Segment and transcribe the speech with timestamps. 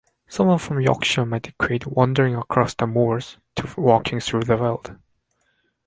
[0.27, 4.95] Someone from Yorkshire might equate "wandering across the moors" to "walking through the veld.